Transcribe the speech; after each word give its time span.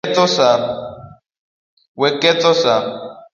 Wek 1.99 2.15
ketho 2.21 2.51
saa. 2.61 2.81